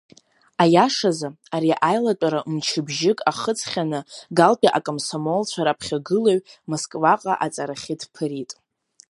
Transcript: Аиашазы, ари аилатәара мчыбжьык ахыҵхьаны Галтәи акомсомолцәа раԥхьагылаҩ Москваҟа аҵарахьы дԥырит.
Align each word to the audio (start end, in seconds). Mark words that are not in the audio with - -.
Аиашазы, 0.63 1.27
ари 1.55 1.71
аилатәара 1.89 2.39
мчыбжьык 2.53 3.19
ахыҵхьаны 3.31 3.99
Галтәи 4.37 4.75
акомсомолцәа 4.77 5.61
раԥхьагылаҩ 5.65 6.39
Москваҟа 6.69 7.33
аҵарахьы 7.45 7.95
дԥырит. 8.01 8.51